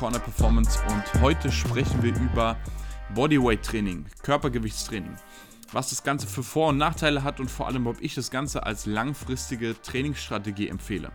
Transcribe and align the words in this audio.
Corner 0.00 0.18
Performance 0.18 0.78
und 0.88 1.20
heute 1.20 1.52
sprechen 1.52 2.02
wir 2.02 2.16
über 2.16 2.56
Bodyweight 3.14 3.62
Training, 3.62 4.06
Körpergewichtstraining 4.22 5.14
was 5.72 5.90
das 5.90 6.02
Ganze 6.02 6.26
für 6.26 6.42
Vor- 6.42 6.68
und 6.68 6.78
Nachteile 6.78 7.22
hat 7.22 7.40
und 7.40 7.50
vor 7.50 7.68
allem, 7.68 7.86
ob 7.86 8.00
ich 8.00 8.14
das 8.14 8.30
Ganze 8.30 8.64
als 8.64 8.86
langfristige 8.86 9.80
Trainingsstrategie 9.80 10.68
empfehle. 10.68 11.12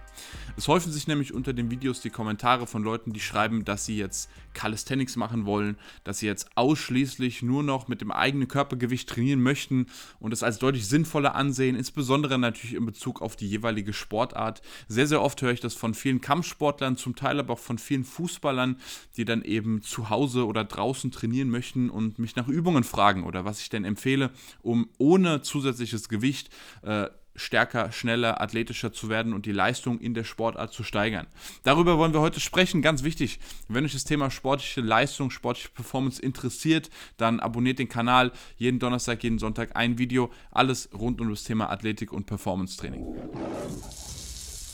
Es 0.57 0.67
häufen 0.67 0.91
sich 0.91 1.07
nämlich 1.07 1.33
unter 1.33 1.53
den 1.53 1.69
Videos 1.69 2.01
die 2.01 2.09
Kommentare 2.09 2.67
von 2.67 2.83
Leuten, 2.83 3.11
die 3.11 3.19
schreiben, 3.19 3.65
dass 3.65 3.85
sie 3.85 3.97
jetzt 3.97 4.29
Calisthenics 4.53 5.17
machen 5.17 5.45
wollen, 5.45 5.77
dass 6.03 6.19
sie 6.19 6.27
jetzt 6.27 6.49
ausschließlich 6.55 7.41
nur 7.41 7.63
noch 7.63 7.87
mit 7.87 8.01
dem 8.01 8.11
eigenen 8.11 8.47
Körpergewicht 8.47 9.09
trainieren 9.09 9.41
möchten 9.41 9.87
und 10.19 10.31
es 10.31 10.43
als 10.43 10.59
deutlich 10.59 10.87
sinnvoller 10.87 11.35
ansehen, 11.35 11.75
insbesondere 11.75 12.39
natürlich 12.39 12.75
in 12.75 12.85
Bezug 12.85 13.21
auf 13.21 13.35
die 13.35 13.49
jeweilige 13.49 13.91
Sportart. 13.91 14.61
Sehr, 14.87 15.07
sehr 15.07 15.21
oft 15.21 15.41
höre 15.41 15.51
ich 15.51 15.59
das 15.59 15.73
von 15.73 15.93
vielen 15.93 16.21
Kampfsportlern, 16.21 16.95
zum 16.95 17.15
Teil 17.15 17.39
aber 17.39 17.53
auch 17.53 17.59
von 17.59 17.77
vielen 17.77 18.05
Fußballern, 18.05 18.79
die 19.17 19.25
dann 19.25 19.43
eben 19.43 19.81
zu 19.81 20.09
Hause 20.09 20.45
oder 20.45 20.63
draußen 20.63 21.11
trainieren 21.11 21.49
möchten 21.49 21.89
und 21.89 22.19
mich 22.19 22.37
nach 22.37 22.47
Übungen 22.47 22.85
fragen 22.85 23.23
oder 23.23 23.43
was 23.43 23.59
ich 23.59 23.69
denn 23.69 23.83
empfehle 23.83 24.31
um 24.61 24.89
ohne 24.97 25.41
zusätzliches 25.41 26.09
Gewicht 26.09 26.49
äh, 26.83 27.07
stärker, 27.35 27.91
schneller, 27.91 28.41
athletischer 28.41 28.93
zu 28.93 29.09
werden 29.09 29.33
und 29.33 29.45
die 29.45 29.51
Leistung 29.51 29.99
in 29.99 30.13
der 30.13 30.23
Sportart 30.23 30.73
zu 30.73 30.83
steigern. 30.83 31.27
Darüber 31.63 31.97
wollen 31.97 32.13
wir 32.13 32.21
heute 32.21 32.39
sprechen. 32.39 32.81
Ganz 32.81 33.03
wichtig, 33.03 33.39
wenn 33.67 33.85
euch 33.85 33.93
das 33.93 34.05
Thema 34.05 34.31
sportliche 34.31 34.81
Leistung, 34.81 35.29
sportliche 35.29 35.69
Performance 35.69 36.21
interessiert, 36.21 36.89
dann 37.17 37.39
abonniert 37.39 37.79
den 37.79 37.89
Kanal. 37.89 38.31
Jeden 38.57 38.79
Donnerstag, 38.79 39.23
jeden 39.23 39.39
Sonntag 39.39 39.75
ein 39.75 39.97
Video. 39.97 40.31
Alles 40.51 40.89
rund 40.93 41.21
um 41.21 41.29
das 41.29 41.43
Thema 41.43 41.69
Athletik 41.69 42.13
und 42.13 42.25
Performance 42.25 42.77
Training. 42.77 43.05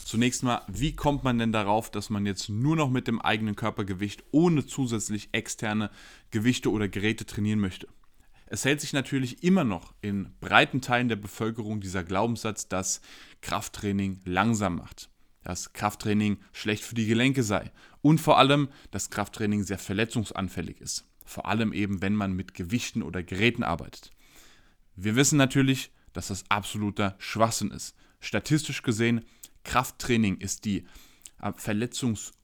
Zunächst 0.06 0.44
mal, 0.44 0.62
wie 0.68 0.94
kommt 0.94 1.24
man 1.24 1.40
denn 1.40 1.54
darauf, 1.54 1.90
dass 1.90 2.10
man 2.10 2.26
jetzt 2.26 2.50
nur 2.50 2.76
noch 2.76 2.90
mit 2.90 3.08
dem 3.08 3.22
eigenen 3.22 3.56
Körpergewicht 3.56 4.24
ohne 4.32 4.66
zusätzlich 4.66 5.30
externe 5.32 5.90
Gewichte 6.32 6.70
oder 6.70 6.90
Geräte 6.90 7.26
trainieren 7.26 7.60
möchte? 7.60 7.88
Es 8.54 8.66
hält 8.66 8.82
sich 8.82 8.92
natürlich 8.92 9.44
immer 9.44 9.64
noch 9.64 9.94
in 10.02 10.34
breiten 10.42 10.82
Teilen 10.82 11.08
der 11.08 11.16
Bevölkerung 11.16 11.80
dieser 11.80 12.04
Glaubenssatz, 12.04 12.68
dass 12.68 13.00
Krafttraining 13.40 14.20
langsam 14.26 14.76
macht, 14.76 15.10
dass 15.42 15.72
Krafttraining 15.72 16.38
schlecht 16.52 16.84
für 16.84 16.94
die 16.94 17.06
Gelenke 17.06 17.44
sei 17.44 17.72
und 18.02 18.20
vor 18.20 18.38
allem, 18.38 18.68
dass 18.92 19.10
Krafttraining 19.10 19.64
sehr 19.64 19.78
verletzungsanfällig 19.78 20.82
ist. 20.82 21.06
Vor 21.24 21.46
allem 21.46 21.72
eben, 21.72 22.02
wenn 22.02 22.14
man 22.14 22.34
mit 22.34 22.54
Gewichten 22.54 23.04
oder 23.04 23.24
Geräten 23.24 23.64
arbeitet. 23.64 24.12
Wir 24.98 25.16
wissen 25.16 25.38
natürlich, 25.38 25.90
dass 26.12 26.28
das 26.28 26.44
absoluter 26.50 27.16
Schwachsinn 27.20 27.72
ist. 27.72 27.96
Statistisch 28.20 28.82
gesehen, 28.82 29.24
Krafttraining 29.64 30.36
ist 30.36 30.66
die 30.66 30.86
äh, 31.42 31.54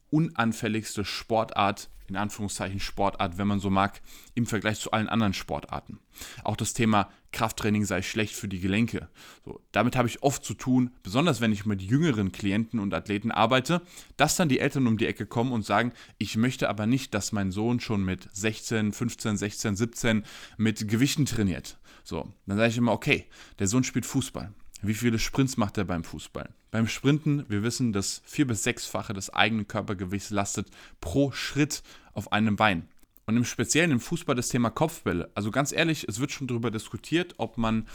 verletzungsunanfälligste 0.09 1.05
Sportart 1.05 1.89
in 2.09 2.15
Anführungszeichen 2.15 2.79
Sportart, 2.79 3.37
wenn 3.37 3.47
man 3.47 3.59
so 3.59 3.69
mag, 3.69 4.01
im 4.33 4.45
Vergleich 4.45 4.79
zu 4.79 4.91
allen 4.91 5.09
anderen 5.09 5.33
Sportarten. 5.33 5.99
Auch 6.43 6.55
das 6.55 6.73
Thema 6.73 7.09
Krafttraining 7.33 7.83
sei 7.83 8.01
schlecht 8.01 8.33
für 8.33 8.47
die 8.47 8.61
Gelenke. 8.61 9.09
So, 9.43 9.59
damit 9.73 9.95
habe 9.97 10.07
ich 10.07 10.23
oft 10.23 10.43
zu 10.43 10.53
tun, 10.53 10.91
besonders 11.03 11.41
wenn 11.41 11.51
ich 11.51 11.65
mit 11.65 11.81
jüngeren 11.81 12.31
Klienten 12.31 12.79
und 12.79 12.93
Athleten 12.93 13.31
arbeite, 13.31 13.81
dass 14.15 14.37
dann 14.37 14.49
die 14.49 14.59
Eltern 14.59 14.87
um 14.87 14.97
die 14.97 15.05
Ecke 15.05 15.25
kommen 15.25 15.51
und 15.51 15.65
sagen, 15.65 15.91
ich 16.17 16.37
möchte 16.37 16.69
aber 16.69 16.87
nicht, 16.87 17.13
dass 17.13 17.33
mein 17.33 17.51
Sohn 17.51 17.79
schon 17.79 18.03
mit 18.03 18.29
16, 18.31 18.93
15, 18.93 19.37
16, 19.37 19.75
17 19.75 20.23
mit 20.57 20.87
Gewichten 20.87 21.25
trainiert. 21.25 21.77
So, 22.03 22.31
dann 22.45 22.57
sage 22.57 22.69
ich 22.69 22.77
immer, 22.77 22.93
okay, 22.93 23.25
der 23.59 23.67
Sohn 23.67 23.83
spielt 23.83 24.05
Fußball. 24.05 24.53
Wie 24.81 24.93
viele 24.93 25.17
Sprints 25.19 25.57
macht 25.57 25.77
er 25.77 25.85
beim 25.85 26.03
Fußball? 26.03 26.49
Beim 26.71 26.87
Sprinten, 26.87 27.45
wir 27.49 27.63
wissen, 27.63 27.93
dass 27.93 28.21
vier- 28.25 28.47
bis 28.47 28.63
sechsfache 28.63 29.13
des 29.13 29.31
eigenen 29.31 29.67
Körpergewichts 29.67 30.29
lastet 30.29 30.67
pro 31.01 31.31
Schritt 31.31 31.81
auf 32.13 32.31
einem 32.31 32.55
Bein. 32.55 32.87
Und 33.25 33.35
im 33.37 33.43
Speziellen 33.43 33.91
im 33.91 33.99
Fußball 33.99 34.35
das 34.35 34.49
Thema 34.49 34.69
Kopfbälle. 34.69 35.29
Also 35.35 35.51
ganz 35.51 35.71
ehrlich, 35.71 36.07
es 36.07 36.19
wird 36.19 36.31
schon 36.31 36.47
darüber 36.47 36.71
diskutiert, 36.71 37.35
ob 37.37 37.57
man 37.57 37.87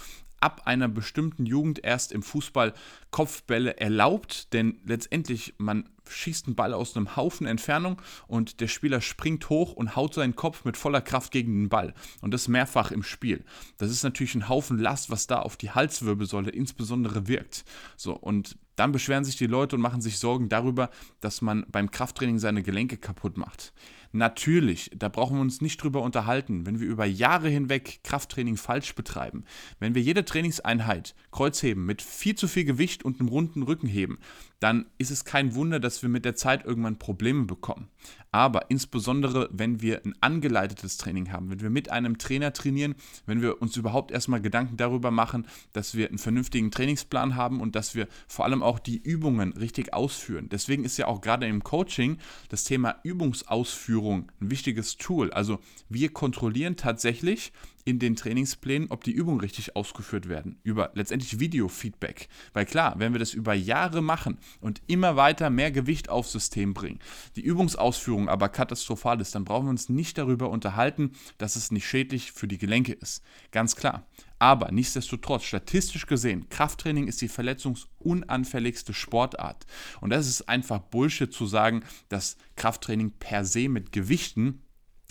ab 0.42 0.62
einer 0.64 0.88
bestimmten 0.88 1.46
Jugend 1.46 1.84
erst 1.84 2.12
im 2.12 2.22
Fußball 2.22 2.74
Kopfbälle 3.10 3.78
erlaubt, 3.78 4.52
denn 4.52 4.80
letztendlich 4.84 5.54
man 5.58 5.88
schießt 6.08 6.46
einen 6.46 6.56
Ball 6.56 6.74
aus 6.74 6.96
einem 6.96 7.16
Haufen 7.16 7.46
Entfernung 7.46 8.00
und 8.26 8.60
der 8.60 8.68
Spieler 8.68 9.00
springt 9.00 9.48
hoch 9.48 9.72
und 9.72 9.96
haut 9.96 10.14
seinen 10.14 10.36
Kopf 10.36 10.64
mit 10.64 10.76
voller 10.76 11.00
Kraft 11.00 11.32
gegen 11.32 11.54
den 11.54 11.68
Ball 11.68 11.94
und 12.20 12.34
das 12.34 12.48
mehrfach 12.48 12.90
im 12.90 13.02
Spiel. 13.02 13.44
Das 13.78 13.90
ist 13.90 14.02
natürlich 14.02 14.34
ein 14.34 14.48
Haufen 14.48 14.78
Last, 14.78 15.10
was 15.10 15.26
da 15.26 15.38
auf 15.40 15.56
die 15.56 15.70
Halswirbelsäule 15.70 16.50
insbesondere 16.50 17.28
wirkt. 17.28 17.64
So 17.96 18.14
und 18.14 18.58
dann 18.76 18.92
beschweren 18.92 19.24
sich 19.24 19.36
die 19.36 19.46
Leute 19.46 19.76
und 19.76 19.82
machen 19.82 20.00
sich 20.00 20.18
Sorgen 20.18 20.48
darüber, 20.48 20.90
dass 21.20 21.42
man 21.42 21.66
beim 21.70 21.90
Krafttraining 21.90 22.38
seine 22.38 22.62
Gelenke 22.62 22.96
kaputt 22.96 23.36
macht. 23.36 23.72
Natürlich, 24.14 24.90
da 24.94 25.08
brauchen 25.08 25.36
wir 25.36 25.40
uns 25.40 25.62
nicht 25.62 25.82
drüber 25.82 26.02
unterhalten, 26.02 26.66
wenn 26.66 26.80
wir 26.80 26.86
über 26.86 27.06
Jahre 27.06 27.48
hinweg 27.48 28.00
Krafttraining 28.04 28.58
falsch 28.58 28.94
betreiben, 28.94 29.44
wenn 29.80 29.94
wir 29.94 30.02
jede 30.02 30.26
Trainingseinheit 30.26 31.14
Kreuzheben 31.30 31.86
mit 31.86 32.02
viel 32.02 32.34
zu 32.34 32.46
viel 32.46 32.64
Gewicht 32.64 33.04
und 33.04 33.18
einem 33.18 33.30
runden 33.30 33.62
Rücken 33.62 33.88
heben, 33.88 34.18
dann 34.60 34.86
ist 34.98 35.10
es 35.10 35.24
kein 35.24 35.54
Wunder, 35.54 35.80
dass 35.80 36.02
wir 36.02 36.10
mit 36.10 36.26
der 36.26 36.36
Zeit 36.36 36.64
irgendwann 36.66 36.98
Probleme 36.98 37.44
bekommen. 37.44 37.88
Aber 38.32 38.70
insbesondere, 38.70 39.50
wenn 39.52 39.82
wir 39.82 40.00
ein 40.04 40.14
angeleitetes 40.22 40.96
Training 40.96 41.32
haben, 41.32 41.50
wenn 41.50 41.60
wir 41.60 41.68
mit 41.68 41.90
einem 41.90 42.16
Trainer 42.16 42.54
trainieren, 42.54 42.94
wenn 43.26 43.42
wir 43.42 43.60
uns 43.60 43.76
überhaupt 43.76 44.10
erstmal 44.10 44.40
Gedanken 44.40 44.78
darüber 44.78 45.10
machen, 45.10 45.46
dass 45.74 45.94
wir 45.94 46.08
einen 46.08 46.16
vernünftigen 46.16 46.70
Trainingsplan 46.70 47.36
haben 47.36 47.60
und 47.60 47.76
dass 47.76 47.94
wir 47.94 48.08
vor 48.26 48.46
allem 48.46 48.62
auch 48.62 48.78
die 48.78 48.96
Übungen 48.96 49.52
richtig 49.52 49.92
ausführen. 49.92 50.48
Deswegen 50.50 50.84
ist 50.84 50.96
ja 50.96 51.08
auch 51.08 51.20
gerade 51.20 51.46
im 51.46 51.62
Coaching 51.62 52.16
das 52.48 52.64
Thema 52.64 52.96
Übungsausführung 53.02 54.32
ein 54.40 54.50
wichtiges 54.50 54.96
Tool. 54.96 55.30
Also 55.30 55.58
wir 55.90 56.10
kontrollieren 56.10 56.76
tatsächlich, 56.76 57.52
in 57.84 57.98
den 57.98 58.16
Trainingsplänen, 58.16 58.90
ob 58.90 59.04
die 59.04 59.12
Übungen 59.12 59.40
richtig 59.40 59.76
ausgeführt 59.76 60.28
werden, 60.28 60.58
über 60.62 60.90
letztendlich 60.94 61.40
Video-Feedback. 61.40 62.28
Weil 62.52 62.66
klar, 62.66 62.94
wenn 62.98 63.12
wir 63.12 63.18
das 63.18 63.34
über 63.34 63.54
Jahre 63.54 64.02
machen 64.02 64.38
und 64.60 64.82
immer 64.86 65.16
weiter 65.16 65.50
mehr 65.50 65.72
Gewicht 65.72 66.08
aufs 66.08 66.32
System 66.32 66.74
bringen, 66.74 67.00
die 67.36 67.42
Übungsausführung 67.42 68.28
aber 68.28 68.48
katastrophal 68.48 69.20
ist, 69.20 69.34
dann 69.34 69.44
brauchen 69.44 69.66
wir 69.66 69.70
uns 69.70 69.88
nicht 69.88 70.18
darüber 70.18 70.50
unterhalten, 70.50 71.12
dass 71.38 71.56
es 71.56 71.70
nicht 71.70 71.86
schädlich 71.86 72.32
für 72.32 72.48
die 72.48 72.58
Gelenke 72.58 72.92
ist. 72.92 73.22
Ganz 73.50 73.76
klar. 73.76 74.06
Aber 74.38 74.72
nichtsdestotrotz, 74.72 75.44
statistisch 75.44 76.06
gesehen, 76.06 76.48
Krafttraining 76.48 77.06
ist 77.06 77.20
die 77.20 77.28
verletzungsunanfälligste 77.28 78.92
Sportart. 78.92 79.66
Und 80.00 80.10
das 80.10 80.26
ist 80.26 80.48
einfach 80.48 80.80
Bullshit 80.80 81.32
zu 81.32 81.46
sagen, 81.46 81.84
dass 82.08 82.36
Krafttraining 82.56 83.12
per 83.20 83.44
se 83.44 83.68
mit 83.68 83.92
Gewichten 83.92 84.62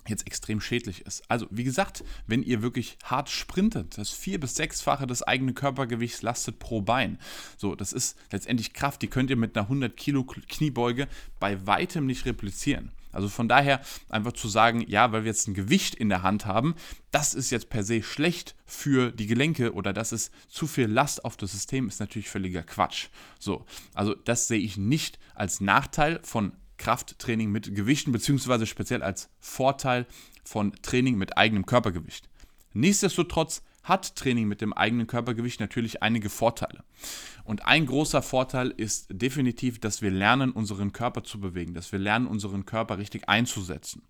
jetzt 0.08 0.26
extrem 0.28 0.62
schädlich 0.62 1.06
ist. 1.06 1.24
Also, 1.30 1.48
wie 1.50 1.64
gesagt, 1.64 2.04
wenn 2.28 2.44
ihr 2.44 2.62
wirklich 2.62 2.98
hart 3.04 3.30
sprintet, 3.30 3.98
das 3.98 4.10
vier- 4.10 4.40
bis 4.40 4.56
sechsfache 4.56 5.08
des 5.08 5.24
eigenen 5.24 5.56
Körpergewichts 5.56 6.22
lastet 6.22 6.60
pro 6.60 6.82
Bein. 6.82 7.20
So, 7.58 7.76
das 7.76 7.94
ist 7.94 8.18
letztendlich 8.32 8.74
Kraft, 8.74 9.02
die 9.02 9.08
könnt 9.08 9.30
ihr 9.30 9.38
mit 9.38 9.58
einer 9.58 9.68
100 9.68 9.96
Kilo 9.96 10.24
Kniebeuge 10.24 11.08
bei 11.40 11.66
weitem 11.66 12.06
nicht 12.06 12.26
replizieren. 12.26 12.92
Also 13.12 13.30
von 13.30 13.48
daher 13.48 13.82
einfach 14.10 14.34
zu 14.34 14.48
sagen, 14.48 14.86
ja, 14.88 15.12
weil 15.12 15.24
wir 15.24 15.32
jetzt 15.32 15.48
ein 15.48 15.54
Gewicht 15.54 15.96
in 15.96 16.10
der 16.10 16.24
Hand 16.24 16.46
haben, 16.46 16.76
das 17.12 17.34
ist 17.34 17.50
jetzt 17.50 17.70
per 17.70 17.84
se 17.84 18.04
schlecht 18.04 18.56
für 18.66 19.12
die 19.12 19.28
Gelenke 19.28 19.74
oder 19.74 19.92
das 19.92 20.12
ist 20.12 20.32
zu 20.48 20.66
viel 20.66 20.88
Last 20.88 21.26
auf 21.26 21.36
das 21.36 21.52
System, 21.52 21.88
ist 21.88 22.00
natürlich 22.00 22.30
völliger 22.30 22.64
Quatsch. 22.64 23.10
So, 23.38 23.66
also 23.94 24.16
das 24.16 24.48
sehe 24.48 24.60
ich 24.60 24.78
nicht 24.78 25.20
als 25.36 25.60
Nachteil 25.60 26.22
von 26.24 26.54
Krafttraining 26.82 27.52
mit 27.52 27.76
Gewichten, 27.76 28.12
beziehungsweise 28.12 28.66
speziell 28.66 29.04
als 29.04 29.30
Vorteil 29.40 30.08
von 30.44 30.74
Training 30.82 31.16
mit 31.16 31.38
eigenem 31.38 31.68
Körpergewicht. 31.68 32.28
Nichtsdestotrotz 32.74 33.62
hat 33.84 34.16
Training 34.16 34.48
mit 34.48 34.62
dem 34.62 34.74
eigenen 34.74 35.06
Körpergewicht 35.06 35.60
natürlich 35.60 36.02
einige 36.02 36.30
Vorteile. 36.30 36.84
Und 37.44 37.68
ein 37.68 37.86
großer 37.86 38.24
Vorteil 38.24 38.70
ist 38.70 39.08
definitiv, 39.12 39.80
dass 39.80 40.02
wir 40.02 40.10
lernen, 40.10 40.52
unseren 40.52 40.92
Körper 40.92 41.24
zu 41.24 41.40
bewegen, 41.40 41.76
dass 41.76 41.92
wir 41.92 42.00
lernen, 42.00 42.26
unseren 42.26 42.66
Körper 42.66 42.98
richtig 42.98 43.30
einzusetzen. 43.30 44.02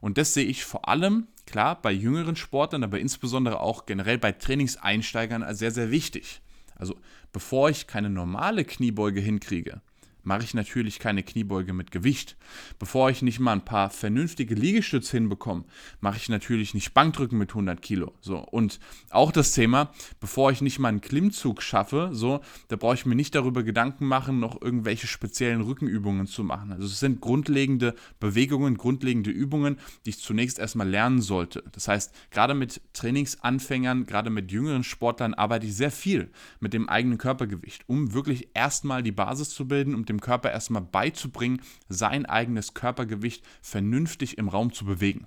Und 0.00 0.16
das 0.16 0.32
sehe 0.32 0.46
ich 0.46 0.64
vor 0.64 0.88
allem, 0.88 1.28
klar, 1.46 1.80
bei 1.80 1.92
jüngeren 1.92 2.36
Sportlern, 2.36 2.84
aber 2.84 3.00
insbesondere 3.00 3.60
auch 3.60 3.84
generell 3.84 4.18
bei 4.18 4.32
Trainingseinsteigern 4.32 5.42
als 5.42 5.58
sehr, 5.58 5.72
sehr 5.72 5.90
wichtig. 5.90 6.40
Also 6.74 6.96
bevor 7.32 7.68
ich 7.68 7.86
keine 7.86 8.08
normale 8.08 8.64
Kniebeuge 8.64 9.20
hinkriege, 9.20 9.82
mache 10.24 10.44
ich 10.44 10.54
natürlich 10.54 10.98
keine 10.98 11.22
Kniebeuge 11.22 11.72
mit 11.72 11.90
Gewicht. 11.90 12.36
Bevor 12.78 13.10
ich 13.10 13.22
nicht 13.22 13.38
mal 13.38 13.52
ein 13.52 13.64
paar 13.64 13.90
vernünftige 13.90 14.54
Liegestütze 14.54 15.16
hinbekomme, 15.16 15.64
mache 16.00 16.16
ich 16.16 16.28
natürlich 16.28 16.74
nicht 16.74 16.94
Bankdrücken 16.94 17.38
mit 17.38 17.50
100 17.50 17.80
Kilo. 17.80 18.14
So 18.20 18.38
und 18.38 18.80
auch 19.10 19.32
das 19.32 19.52
Thema, 19.52 19.92
bevor 20.20 20.50
ich 20.50 20.60
nicht 20.60 20.78
mal 20.78 20.88
einen 20.88 21.00
Klimmzug 21.00 21.62
schaffe, 21.62 22.10
so 22.12 22.40
da 22.68 22.76
brauche 22.76 22.94
ich 22.94 23.06
mir 23.06 23.14
nicht 23.14 23.34
darüber 23.34 23.62
Gedanken 23.62 24.06
machen, 24.06 24.40
noch 24.40 24.60
irgendwelche 24.60 25.06
speziellen 25.06 25.60
Rückenübungen 25.60 26.26
zu 26.26 26.44
machen. 26.44 26.72
Also 26.72 26.86
es 26.86 27.00
sind 27.00 27.20
grundlegende 27.20 27.94
Bewegungen, 28.20 28.76
grundlegende 28.76 29.30
Übungen, 29.30 29.78
die 30.04 30.10
ich 30.10 30.18
zunächst 30.18 30.58
erstmal 30.58 30.88
lernen 30.88 31.20
sollte. 31.20 31.64
Das 31.72 31.88
heißt, 31.88 32.12
gerade 32.30 32.54
mit 32.54 32.80
Trainingsanfängern, 32.92 34.06
gerade 34.06 34.30
mit 34.30 34.50
jüngeren 34.50 34.84
Sportlern 34.84 35.34
arbeite 35.34 35.66
ich 35.66 35.76
sehr 35.76 35.90
viel 35.90 36.30
mit 36.60 36.72
dem 36.72 36.88
eigenen 36.88 37.18
Körpergewicht, 37.18 37.84
um 37.86 38.12
wirklich 38.14 38.48
erstmal 38.54 39.02
die 39.02 39.12
Basis 39.12 39.50
zu 39.50 39.66
bilden, 39.68 39.94
um 39.94 40.04
den 40.04 40.13
dem 40.14 40.20
Körper 40.20 40.50
erstmal 40.50 40.82
beizubringen, 40.82 41.60
sein 41.88 42.26
eigenes 42.26 42.74
Körpergewicht 42.74 43.44
vernünftig 43.60 44.38
im 44.38 44.48
Raum 44.48 44.72
zu 44.72 44.84
bewegen. 44.84 45.26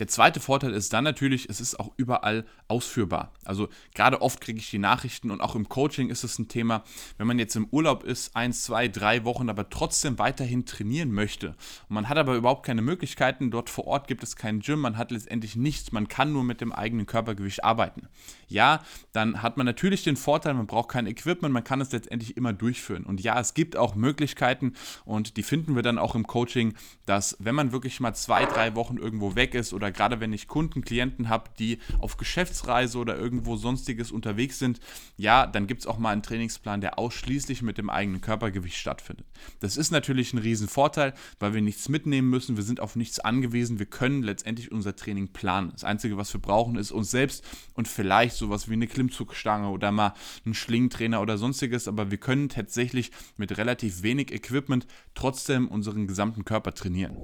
Der 0.00 0.08
zweite 0.08 0.40
Vorteil 0.40 0.72
ist 0.72 0.94
dann 0.94 1.04
natürlich, 1.04 1.50
es 1.50 1.60
ist 1.60 1.78
auch 1.78 1.92
überall 1.98 2.46
ausführbar. 2.68 3.34
Also 3.44 3.68
gerade 3.94 4.22
oft 4.22 4.40
kriege 4.40 4.58
ich 4.58 4.70
die 4.70 4.78
Nachrichten 4.78 5.30
und 5.30 5.42
auch 5.42 5.54
im 5.54 5.68
Coaching 5.68 6.08
ist 6.08 6.24
es 6.24 6.38
ein 6.38 6.48
Thema, 6.48 6.82
wenn 7.18 7.26
man 7.26 7.38
jetzt 7.38 7.54
im 7.54 7.68
Urlaub 7.70 8.02
ist, 8.02 8.34
eins, 8.34 8.64
zwei, 8.64 8.88
drei 8.88 9.26
Wochen, 9.26 9.50
aber 9.50 9.68
trotzdem 9.68 10.18
weiterhin 10.18 10.64
trainieren 10.64 11.12
möchte 11.12 11.48
und 11.48 11.90
man 11.90 12.08
hat 12.08 12.16
aber 12.16 12.34
überhaupt 12.34 12.64
keine 12.64 12.80
Möglichkeiten, 12.80 13.50
dort 13.50 13.68
vor 13.68 13.86
Ort 13.86 14.08
gibt 14.08 14.22
es 14.22 14.36
kein 14.36 14.60
Gym, 14.60 14.80
man 14.80 14.96
hat 14.96 15.10
letztendlich 15.10 15.54
nichts, 15.54 15.92
man 15.92 16.08
kann 16.08 16.32
nur 16.32 16.44
mit 16.44 16.62
dem 16.62 16.72
eigenen 16.72 17.04
Körpergewicht 17.04 17.62
arbeiten. 17.62 18.08
Ja, 18.48 18.82
dann 19.12 19.42
hat 19.42 19.58
man 19.58 19.66
natürlich 19.66 20.02
den 20.02 20.16
Vorteil, 20.16 20.54
man 20.54 20.66
braucht 20.66 20.88
kein 20.88 21.06
Equipment, 21.06 21.52
man 21.52 21.62
kann 21.62 21.80
es 21.82 21.92
letztendlich 21.92 22.36
immer 22.38 22.52
durchführen. 22.52 23.04
Und 23.04 23.20
ja, 23.20 23.38
es 23.38 23.54
gibt 23.54 23.76
auch 23.76 23.94
Möglichkeiten 23.94 24.72
und 25.04 25.36
die 25.36 25.42
finden 25.42 25.76
wir 25.76 25.82
dann 25.82 25.98
auch 25.98 26.14
im 26.14 26.26
Coaching, 26.26 26.74
dass 27.04 27.36
wenn 27.38 27.54
man 27.54 27.72
wirklich 27.72 28.00
mal 28.00 28.14
zwei, 28.14 28.46
drei 28.46 28.74
Wochen 28.74 28.96
irgendwo 28.96 29.36
weg 29.36 29.54
ist 29.54 29.72
oder 29.72 29.89
gerade 29.90 30.20
wenn 30.20 30.32
ich 30.32 30.48
Kunden, 30.48 30.82
Klienten 30.82 31.28
habe, 31.28 31.50
die 31.58 31.78
auf 31.98 32.16
Geschäftsreise 32.16 32.98
oder 32.98 33.16
irgendwo 33.16 33.56
sonstiges 33.56 34.12
unterwegs 34.12 34.58
sind, 34.58 34.80
ja, 35.16 35.46
dann 35.46 35.66
gibt 35.66 35.80
es 35.80 35.86
auch 35.86 35.98
mal 35.98 36.10
einen 36.10 36.22
Trainingsplan, 36.22 36.80
der 36.80 36.98
ausschließlich 36.98 37.62
mit 37.62 37.78
dem 37.78 37.90
eigenen 37.90 38.20
Körpergewicht 38.20 38.76
stattfindet. 38.76 39.26
Das 39.60 39.76
ist 39.76 39.90
natürlich 39.90 40.32
ein 40.32 40.38
Riesenvorteil, 40.38 41.14
weil 41.38 41.54
wir 41.54 41.62
nichts 41.62 41.88
mitnehmen 41.88 42.30
müssen, 42.30 42.56
wir 42.56 42.64
sind 42.64 42.80
auf 42.80 42.96
nichts 42.96 43.20
angewiesen, 43.20 43.78
wir 43.78 43.86
können 43.86 44.22
letztendlich 44.22 44.72
unser 44.72 44.96
Training 44.96 45.28
planen. 45.28 45.70
Das 45.72 45.84
Einzige, 45.84 46.16
was 46.16 46.32
wir 46.32 46.40
brauchen, 46.40 46.76
ist 46.76 46.92
uns 46.92 47.10
selbst 47.10 47.44
und 47.74 47.88
vielleicht 47.88 48.36
sowas 48.36 48.68
wie 48.68 48.74
eine 48.74 48.86
Klimmzugstange 48.86 49.68
oder 49.68 49.92
mal 49.92 50.14
einen 50.44 50.54
Schlingentrainer 50.54 51.20
oder 51.20 51.38
sonstiges, 51.38 51.88
aber 51.88 52.10
wir 52.10 52.18
können 52.18 52.48
tatsächlich 52.48 53.10
mit 53.36 53.56
relativ 53.56 54.02
wenig 54.02 54.32
Equipment 54.32 54.86
trotzdem 55.14 55.68
unseren 55.68 56.06
gesamten 56.06 56.44
Körper 56.44 56.72
trainieren. 56.72 57.16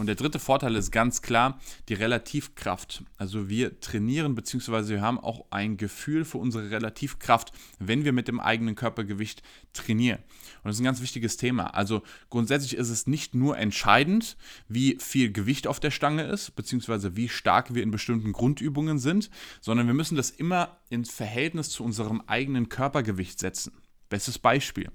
Und 0.00 0.06
der 0.06 0.14
dritte 0.14 0.38
Vorteil 0.38 0.76
ist 0.76 0.92
ganz 0.92 1.20
klar 1.20 1.60
die 1.90 1.94
Relativkraft. 1.94 3.04
Also 3.18 3.50
wir 3.50 3.80
trainieren 3.80 4.34
bzw. 4.34 4.88
wir 4.88 5.02
haben 5.02 5.18
auch 5.18 5.44
ein 5.50 5.76
Gefühl 5.76 6.24
für 6.24 6.38
unsere 6.38 6.70
Relativkraft, 6.70 7.52
wenn 7.78 8.06
wir 8.06 8.14
mit 8.14 8.26
dem 8.26 8.40
eigenen 8.40 8.76
Körpergewicht 8.76 9.42
trainieren. 9.74 10.20
Und 10.62 10.68
das 10.68 10.76
ist 10.76 10.80
ein 10.80 10.84
ganz 10.84 11.02
wichtiges 11.02 11.36
Thema. 11.36 11.74
Also 11.74 12.02
grundsätzlich 12.30 12.78
ist 12.78 12.88
es 12.88 13.06
nicht 13.06 13.34
nur 13.34 13.58
entscheidend, 13.58 14.38
wie 14.68 14.96
viel 14.98 15.32
Gewicht 15.32 15.66
auf 15.66 15.80
der 15.80 15.90
Stange 15.90 16.22
ist, 16.22 16.56
bzw. 16.56 17.10
wie 17.12 17.28
stark 17.28 17.74
wir 17.74 17.82
in 17.82 17.90
bestimmten 17.90 18.32
Grundübungen 18.32 18.98
sind, 18.98 19.28
sondern 19.60 19.86
wir 19.86 19.92
müssen 19.92 20.16
das 20.16 20.30
immer 20.30 20.78
ins 20.88 21.10
Verhältnis 21.10 21.68
zu 21.68 21.84
unserem 21.84 22.22
eigenen 22.22 22.70
Körpergewicht 22.70 23.38
setzen. 23.38 23.74
Bestes 24.10 24.38
Beispiel. 24.38 24.90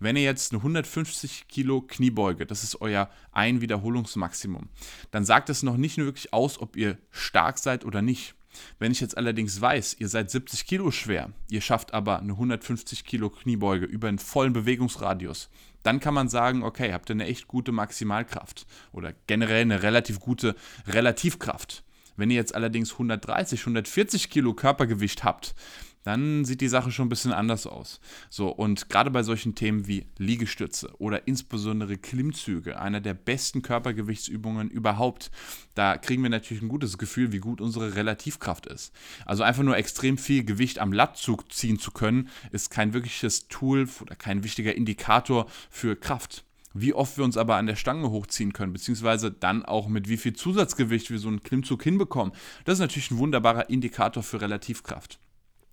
Wenn 0.00 0.16
ihr 0.16 0.22
jetzt 0.22 0.52
eine 0.52 0.60
150 0.60 1.48
Kilo 1.48 1.82
Kniebeuge, 1.82 2.46
das 2.46 2.62
ist 2.62 2.80
euer 2.80 3.10
ein 3.32 3.60
Wiederholungsmaximum, 3.60 4.68
dann 5.10 5.24
sagt 5.24 5.50
es 5.50 5.62
noch 5.62 5.76
nicht 5.76 5.98
wirklich 5.98 6.32
aus, 6.32 6.58
ob 6.60 6.76
ihr 6.76 6.96
stark 7.10 7.58
seid 7.58 7.84
oder 7.84 8.00
nicht. 8.00 8.34
Wenn 8.78 8.92
ich 8.92 9.00
jetzt 9.00 9.16
allerdings 9.16 9.60
weiß, 9.60 9.96
ihr 9.98 10.08
seid 10.08 10.30
70 10.30 10.66
Kilo 10.66 10.90
schwer, 10.90 11.32
ihr 11.50 11.60
schafft 11.60 11.92
aber 11.92 12.20
eine 12.20 12.32
150 12.32 13.04
Kilo 13.04 13.30
Kniebeuge 13.30 13.86
über 13.86 14.08
einen 14.08 14.18
vollen 14.18 14.52
Bewegungsradius, 14.52 15.50
dann 15.82 16.00
kann 16.00 16.14
man 16.14 16.28
sagen, 16.28 16.62
okay, 16.62 16.92
habt 16.92 17.10
ihr 17.10 17.14
eine 17.14 17.26
echt 17.26 17.48
gute 17.48 17.72
Maximalkraft 17.72 18.66
oder 18.92 19.12
generell 19.26 19.62
eine 19.62 19.82
relativ 19.82 20.20
gute 20.20 20.54
Relativkraft. 20.86 21.82
Wenn 22.16 22.30
ihr 22.30 22.36
jetzt 22.36 22.54
allerdings 22.54 22.92
130, 22.92 23.60
140 23.60 24.30
Kilo 24.30 24.54
Körpergewicht 24.54 25.24
habt, 25.24 25.54
dann 26.02 26.44
sieht 26.44 26.60
die 26.60 26.68
Sache 26.68 26.90
schon 26.90 27.06
ein 27.06 27.10
bisschen 27.10 27.32
anders 27.32 27.66
aus. 27.66 28.00
So, 28.30 28.48
und 28.48 28.88
gerade 28.88 29.10
bei 29.10 29.22
solchen 29.22 29.54
Themen 29.54 29.86
wie 29.86 30.06
Liegestütze 30.18 30.90
oder 30.98 31.26
insbesondere 31.26 31.96
Klimmzüge, 31.98 32.80
einer 32.80 33.00
der 33.00 33.14
besten 33.14 33.62
Körpergewichtsübungen 33.62 34.70
überhaupt, 34.70 35.30
da 35.74 35.96
kriegen 35.96 36.22
wir 36.22 36.30
natürlich 36.30 36.62
ein 36.62 36.68
gutes 36.68 36.98
Gefühl, 36.98 37.32
wie 37.32 37.38
gut 37.38 37.60
unsere 37.60 37.94
Relativkraft 37.94 38.66
ist. 38.66 38.92
Also 39.26 39.42
einfach 39.42 39.62
nur 39.62 39.76
extrem 39.76 40.18
viel 40.18 40.44
Gewicht 40.44 40.78
am 40.78 40.92
Lattzug 40.92 41.52
ziehen 41.52 41.78
zu 41.78 41.90
können, 41.90 42.28
ist 42.50 42.70
kein 42.70 42.92
wirkliches 42.92 43.48
Tool 43.48 43.88
oder 44.00 44.16
kein 44.16 44.44
wichtiger 44.44 44.74
Indikator 44.74 45.46
für 45.70 45.96
Kraft. 45.96 46.44
Wie 46.74 46.94
oft 46.94 47.18
wir 47.18 47.24
uns 47.24 47.36
aber 47.36 47.56
an 47.56 47.66
der 47.66 47.76
Stange 47.76 48.10
hochziehen 48.10 48.52
können, 48.52 48.72
beziehungsweise 48.72 49.30
dann 49.30 49.64
auch 49.64 49.88
mit 49.88 50.08
wie 50.08 50.16
viel 50.16 50.32
Zusatzgewicht 50.32 51.10
wir 51.10 51.18
so 51.18 51.28
einen 51.28 51.42
Klimmzug 51.42 51.82
hinbekommen, 51.82 52.32
das 52.64 52.74
ist 52.74 52.80
natürlich 52.80 53.10
ein 53.10 53.18
wunderbarer 53.18 53.68
Indikator 53.68 54.22
für 54.22 54.40
Relativkraft. 54.40 55.18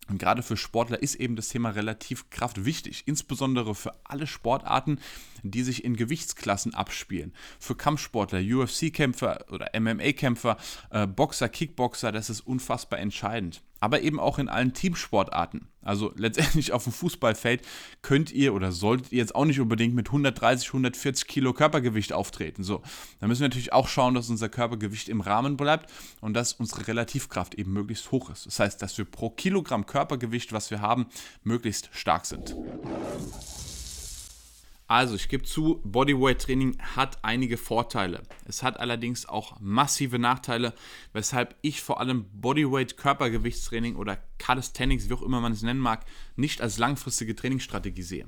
Und 0.10 0.18
gerade 0.18 0.44
für 0.44 0.58
Sportler 0.58 1.02
ist 1.02 1.16
eben 1.16 1.36
das 1.36 1.50
Thema 1.50 1.70
Relativkraft 1.70 2.66
wichtig, 2.66 3.04
insbesondere 3.06 3.76
für 3.76 3.94
alle 4.04 4.28
Sportarten, 4.28 5.00
die 5.44 5.64
sich 5.64 5.84
in 5.84 5.96
Gewichtsklassen 5.96 6.74
abspielen. 6.74 7.34
Für 7.60 7.76
Kampfsportler, 7.76 8.40
UFC-Kämpfer 8.40 9.46
oder 9.52 9.70
MMA-Kämpfer, 9.80 10.58
äh, 10.90 11.08
Boxer, 11.08 11.50
Kickboxer, 11.50 12.12
das 12.12 12.30
ist 12.30 12.42
unfassbar 12.42 13.00
entscheidend 13.00 13.62
aber 13.80 14.02
eben 14.02 14.20
auch 14.20 14.40
in 14.40 14.50
allen 14.50 14.74
Teamsportarten. 14.74 15.68
Also 15.81 16.12
letztendlich 16.16 16.74
auf 16.74 16.84
dem 16.84 16.94
Fußballfeld 16.94 17.62
könnt 18.02 18.31
ihr 18.31 18.54
oder 18.54 18.72
solltet 18.72 19.12
ihr 19.12 19.20
jetzt 19.20 19.34
auch 19.34 19.46
nicht 19.46 19.60
unbedingt 19.60 19.96
mit 19.96 20.08
130, 20.08 20.68
140 20.68 21.28
Kilo 21.28 21.54
Körpergewicht 21.54 22.14
auftreten. 22.14 22.64
So, 22.64 22.81
da 23.20 23.28
müssen 23.28 23.42
wir 23.42 23.48
natürlich 23.48 23.74
auch 23.74 23.88
schauen, 23.88 24.14
dass 24.14 24.30
unser 24.30 24.50
Körpergewicht 24.50 25.10
im 25.10 25.22
Rahmen 25.22 25.58
bleibt 25.58 25.90
und 26.22 26.34
dass 26.34 26.54
unsere 26.54 26.88
Relativkraft 26.88 27.56
eben 27.56 27.74
möglichst 27.74 28.12
hoch 28.12 28.30
ist. 28.30 28.46
Das 28.46 28.60
heißt, 28.60 28.81
dass 28.81 28.98
wir 28.98 29.06
pro 29.06 29.30
Kilogramm 29.30 29.86
Körpergewicht, 29.86 30.52
was 30.52 30.70
wir 30.70 30.82
haben, 30.82 31.08
möglichst 31.44 31.90
stark 31.94 32.25
sind. 32.25 32.56
Also, 34.89 35.13
ich 35.13 35.30
gebe 35.30 35.44
zu, 35.44 35.81
Bodyweight-Training 35.83 36.80
hat 36.80 37.24
einige 37.24 37.57
Vorteile. 37.57 38.24
Es 38.45 38.63
hat 38.63 38.80
allerdings 38.80 39.27
auch 39.27 39.59
massive 39.59 40.18
Nachteile, 40.18 40.74
weshalb 41.13 41.56
ich 41.62 41.83
vor 41.83 42.00
allem 42.00 42.25
Bodyweight-Körpergewichtstraining 42.33 43.97
oder 43.97 44.18
Calisthenics, 44.39 45.07
wie 45.07 45.13
auch 45.13 45.21
immer 45.21 45.41
man 45.41 45.51
es 45.51 45.62
nennen 45.62 45.80
mag, 45.80 46.07
nicht 46.38 46.60
als 46.62 46.79
langfristige 46.79 47.36
Trainingsstrategie 47.36 48.01
sehe. 48.01 48.25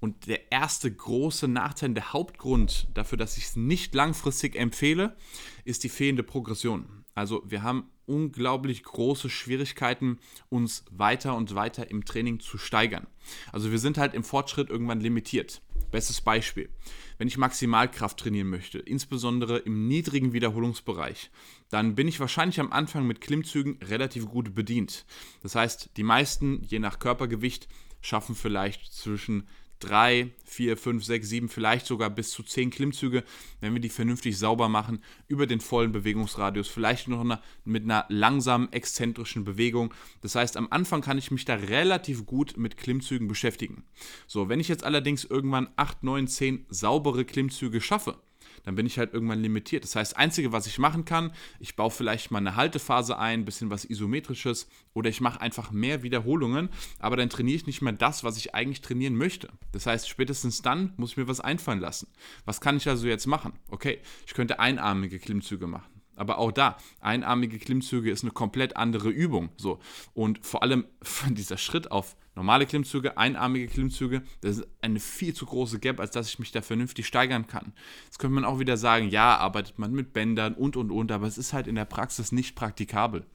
Und 0.00 0.26
der 0.26 0.50
erste 0.50 0.92
große 0.92 1.46
Nachteil, 1.46 1.94
der 1.94 2.12
Hauptgrund 2.12 2.88
dafür, 2.94 3.16
dass 3.16 3.36
ich 3.36 3.44
es 3.44 3.54
nicht 3.54 3.94
langfristig 3.94 4.56
empfehle, 4.56 5.16
ist 5.64 5.84
die 5.84 5.88
fehlende 5.88 6.24
Progression. 6.24 7.01
Also, 7.14 7.42
wir 7.44 7.62
haben 7.62 7.90
unglaublich 8.06 8.82
große 8.82 9.30
Schwierigkeiten, 9.30 10.18
uns 10.48 10.84
weiter 10.90 11.36
und 11.36 11.54
weiter 11.54 11.90
im 11.90 12.04
Training 12.04 12.40
zu 12.40 12.58
steigern. 12.58 13.06
Also 13.52 13.70
wir 13.70 13.78
sind 13.78 13.98
halt 13.98 14.14
im 14.14 14.24
Fortschritt 14.24 14.70
irgendwann 14.70 15.00
limitiert. 15.00 15.62
Bestes 15.90 16.20
Beispiel. 16.20 16.70
Wenn 17.18 17.28
ich 17.28 17.36
Maximalkraft 17.36 18.18
trainieren 18.18 18.48
möchte, 18.48 18.78
insbesondere 18.78 19.58
im 19.58 19.86
niedrigen 19.88 20.32
Wiederholungsbereich, 20.32 21.30
dann 21.68 21.94
bin 21.94 22.08
ich 22.08 22.18
wahrscheinlich 22.18 22.60
am 22.60 22.72
Anfang 22.72 23.06
mit 23.06 23.20
Klimmzügen 23.20 23.78
relativ 23.82 24.26
gut 24.26 24.54
bedient. 24.54 25.04
Das 25.42 25.54
heißt, 25.54 25.90
die 25.96 26.02
meisten, 26.02 26.62
je 26.64 26.78
nach 26.78 26.98
Körpergewicht, 26.98 27.68
schaffen 28.00 28.34
vielleicht 28.34 28.92
zwischen 28.92 29.46
drei, 29.82 30.32
vier, 30.44 30.76
fünf, 30.76 31.04
sechs, 31.04 31.28
sieben, 31.28 31.48
vielleicht 31.48 31.86
sogar 31.86 32.10
bis 32.10 32.30
zu 32.30 32.42
zehn 32.42 32.70
Klimmzüge, 32.70 33.24
wenn 33.60 33.74
wir 33.74 33.80
die 33.80 33.88
vernünftig 33.88 34.38
sauber 34.38 34.68
machen, 34.68 35.02
über 35.28 35.46
den 35.46 35.60
vollen 35.60 35.92
Bewegungsradius, 35.92 36.68
vielleicht 36.68 37.08
noch 37.08 37.24
mit 37.64 37.84
einer 37.84 38.06
langsamen, 38.08 38.72
exzentrischen 38.72 39.44
Bewegung. 39.44 39.92
Das 40.20 40.34
heißt, 40.34 40.56
am 40.56 40.68
Anfang 40.70 41.00
kann 41.00 41.18
ich 41.18 41.30
mich 41.30 41.44
da 41.44 41.54
relativ 41.54 42.26
gut 42.26 42.56
mit 42.56 42.76
Klimmzügen 42.76 43.28
beschäftigen. 43.28 43.84
So, 44.26 44.48
wenn 44.48 44.60
ich 44.60 44.68
jetzt 44.68 44.84
allerdings 44.84 45.24
irgendwann 45.24 45.68
acht, 45.76 46.02
neun, 46.02 46.28
zehn 46.28 46.66
saubere 46.68 47.24
Klimmzüge 47.24 47.80
schaffe, 47.80 48.18
dann 48.64 48.74
bin 48.74 48.86
ich 48.86 48.98
halt 48.98 49.12
irgendwann 49.12 49.40
limitiert. 49.40 49.84
Das 49.84 49.96
heißt, 49.96 50.12
das 50.12 50.18
Einzige, 50.18 50.52
was 50.52 50.66
ich 50.66 50.78
machen 50.78 51.04
kann, 51.04 51.32
ich 51.60 51.76
baue 51.76 51.90
vielleicht 51.90 52.30
mal 52.30 52.38
eine 52.38 52.56
Haltephase 52.56 53.18
ein, 53.18 53.40
ein 53.40 53.44
bisschen 53.44 53.70
was 53.70 53.84
Isometrisches 53.84 54.68
oder 54.94 55.08
ich 55.08 55.20
mache 55.20 55.40
einfach 55.40 55.70
mehr 55.70 56.02
Wiederholungen, 56.02 56.68
aber 56.98 57.16
dann 57.16 57.30
trainiere 57.30 57.56
ich 57.56 57.66
nicht 57.66 57.82
mehr 57.82 57.92
das, 57.92 58.24
was 58.24 58.36
ich 58.36 58.54
eigentlich 58.54 58.80
trainieren 58.80 59.16
möchte. 59.16 59.48
Das 59.72 59.86
heißt, 59.86 60.08
spätestens 60.08 60.62
dann 60.62 60.92
muss 60.96 61.12
ich 61.12 61.16
mir 61.16 61.28
was 61.28 61.40
einfallen 61.40 61.80
lassen. 61.80 62.08
Was 62.44 62.60
kann 62.60 62.76
ich 62.76 62.88
also 62.88 63.06
jetzt 63.06 63.26
machen? 63.26 63.52
Okay, 63.68 64.00
ich 64.26 64.34
könnte 64.34 64.58
einarmige 64.58 65.18
Klimmzüge 65.18 65.66
machen. 65.66 66.01
Aber 66.16 66.38
auch 66.38 66.52
da, 66.52 66.76
einarmige 67.00 67.58
Klimmzüge 67.58 68.10
ist 68.10 68.22
eine 68.22 68.32
komplett 68.32 68.76
andere 68.76 69.08
Übung. 69.08 69.50
So. 69.56 69.80
Und 70.14 70.44
vor 70.44 70.62
allem 70.62 70.86
dieser 71.30 71.58
Schritt 71.58 71.90
auf 71.90 72.16
normale 72.34 72.66
Klimmzüge, 72.66 73.18
einarmige 73.18 73.66
Klimmzüge, 73.66 74.22
das 74.40 74.58
ist 74.58 74.68
eine 74.80 75.00
viel 75.00 75.34
zu 75.34 75.46
große 75.46 75.78
Gap, 75.78 76.00
als 76.00 76.12
dass 76.12 76.28
ich 76.28 76.38
mich 76.38 76.52
da 76.52 76.62
vernünftig 76.62 77.06
steigern 77.06 77.46
kann. 77.46 77.72
Jetzt 78.04 78.18
könnte 78.18 78.34
man 78.34 78.44
auch 78.44 78.58
wieder 78.58 78.76
sagen, 78.76 79.08
ja, 79.08 79.36
arbeitet 79.36 79.78
man 79.78 79.92
mit 79.92 80.12
Bändern 80.12 80.54
und 80.54 80.76
und 80.76 80.90
und, 80.90 81.12
aber 81.12 81.26
es 81.26 81.38
ist 81.38 81.52
halt 81.52 81.66
in 81.66 81.74
der 81.74 81.84
Praxis 81.84 82.32
nicht 82.32 82.54
praktikabel. 82.54 83.26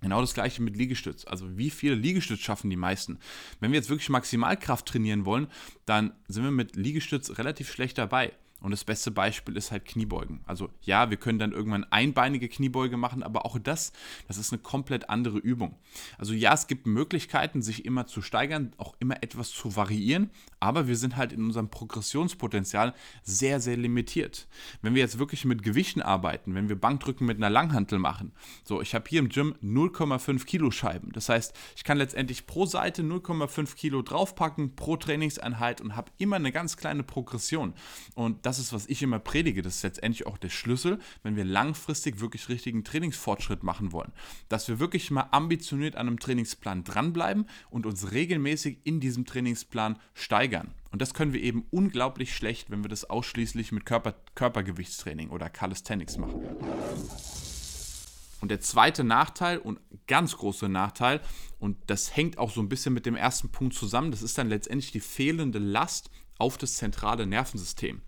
Genau 0.00 0.22
das 0.22 0.32
gleiche 0.32 0.62
mit 0.62 0.76
Liegestütz. 0.76 1.26
Also 1.26 1.58
wie 1.58 1.68
viele 1.68 1.94
Liegestütz 1.94 2.40
schaffen 2.40 2.70
die 2.70 2.76
meisten? 2.76 3.18
Wenn 3.60 3.72
wir 3.72 3.78
jetzt 3.78 3.90
wirklich 3.90 4.08
Maximalkraft 4.08 4.86
trainieren 4.86 5.26
wollen, 5.26 5.48
dann 5.84 6.14
sind 6.26 6.44
wir 6.44 6.50
mit 6.50 6.74
Liegestütz 6.74 7.36
relativ 7.36 7.70
schlecht 7.70 7.98
dabei. 7.98 8.32
Und 8.60 8.72
das 8.72 8.84
beste 8.84 9.10
Beispiel 9.10 9.56
ist 9.56 9.70
halt 9.70 9.86
Kniebeugen. 9.86 10.40
Also 10.46 10.68
ja, 10.82 11.10
wir 11.10 11.16
können 11.16 11.38
dann 11.38 11.52
irgendwann 11.52 11.84
einbeinige 11.84 12.48
Kniebeuge 12.48 12.96
machen, 12.96 13.22
aber 13.22 13.46
auch 13.46 13.58
das, 13.58 13.92
das 14.28 14.36
ist 14.36 14.52
eine 14.52 14.60
komplett 14.60 15.08
andere 15.08 15.38
Übung. 15.38 15.76
Also 16.18 16.34
ja, 16.34 16.52
es 16.52 16.66
gibt 16.66 16.86
Möglichkeiten, 16.86 17.62
sich 17.62 17.84
immer 17.84 18.06
zu 18.06 18.20
steigern, 18.20 18.72
auch 18.76 18.94
immer 19.00 19.22
etwas 19.22 19.50
zu 19.50 19.76
variieren, 19.76 20.30
aber 20.60 20.88
wir 20.88 20.96
sind 20.96 21.16
halt 21.16 21.32
in 21.32 21.42
unserem 21.44 21.70
Progressionspotenzial 21.70 22.94
sehr, 23.22 23.60
sehr 23.60 23.76
limitiert. 23.76 24.46
Wenn 24.82 24.94
wir 24.94 25.00
jetzt 25.00 25.18
wirklich 25.18 25.44
mit 25.44 25.62
Gewichten 25.62 26.02
arbeiten, 26.02 26.54
wenn 26.54 26.68
wir 26.68 26.78
Bankdrücken 26.78 27.26
mit 27.26 27.38
einer 27.38 27.50
Langhantel 27.50 27.98
machen, 27.98 28.32
so, 28.64 28.82
ich 28.82 28.94
habe 28.94 29.08
hier 29.08 29.20
im 29.20 29.30
Gym 29.30 29.54
0,5 29.62 30.44
Kilo 30.44 30.70
Scheiben. 30.70 31.12
Das 31.12 31.28
heißt, 31.28 31.54
ich 31.76 31.84
kann 31.84 31.98
letztendlich 31.98 32.46
pro 32.46 32.66
Seite 32.66 33.02
0,5 33.02 33.74
Kilo 33.74 34.02
draufpacken, 34.02 34.76
pro 34.76 34.96
Trainingseinheit 34.96 35.80
und 35.80 35.96
habe 35.96 36.10
immer 36.18 36.36
eine 36.36 36.52
ganz 36.52 36.76
kleine 36.76 37.02
Progression. 37.02 37.74
Und 38.14 38.44
das 38.46 38.49
ist, 38.58 38.72
was 38.72 38.86
ich 38.86 39.02
immer 39.02 39.18
predige. 39.18 39.62
Das 39.62 39.76
ist 39.76 39.82
letztendlich 39.82 40.26
auch 40.26 40.38
der 40.38 40.48
Schlüssel, 40.48 40.98
wenn 41.22 41.36
wir 41.36 41.44
langfristig 41.44 42.20
wirklich 42.20 42.48
richtigen 42.48 42.84
Trainingsfortschritt 42.84 43.62
machen 43.62 43.92
wollen. 43.92 44.12
Dass 44.48 44.68
wir 44.68 44.80
wirklich 44.80 45.10
mal 45.10 45.28
ambitioniert 45.30 45.96
an 45.96 46.08
einem 46.08 46.18
Trainingsplan 46.18 46.84
dranbleiben 46.84 47.46
und 47.70 47.86
uns 47.86 48.12
regelmäßig 48.12 48.78
in 48.84 49.00
diesem 49.00 49.24
Trainingsplan 49.24 49.98
steigern. 50.14 50.74
Und 50.90 51.00
das 51.00 51.14
können 51.14 51.32
wir 51.32 51.42
eben 51.42 51.66
unglaublich 51.70 52.34
schlecht, 52.34 52.70
wenn 52.70 52.82
wir 52.82 52.88
das 52.88 53.08
ausschließlich 53.08 53.72
mit 53.72 53.86
Körper, 53.86 54.14
Körpergewichtstraining 54.34 55.30
oder 55.30 55.48
Calisthenics 55.48 56.18
machen. 56.18 56.42
Und 58.40 58.50
der 58.50 58.60
zweite 58.60 59.04
Nachteil 59.04 59.58
und 59.58 59.80
ganz 60.06 60.36
große 60.36 60.68
Nachteil, 60.68 61.20
und 61.58 61.76
das 61.86 62.16
hängt 62.16 62.38
auch 62.38 62.50
so 62.50 62.60
ein 62.60 62.68
bisschen 62.68 62.94
mit 62.94 63.04
dem 63.04 63.16
ersten 63.16 63.50
Punkt 63.50 63.74
zusammen, 63.74 64.10
das 64.10 64.22
ist 64.22 64.38
dann 64.38 64.48
letztendlich 64.48 64.92
die 64.92 65.00
fehlende 65.00 65.58
Last 65.58 66.10
auf 66.40 66.58
das 66.58 66.76
zentrale 66.76 67.26
Nervensystem. 67.26 68.00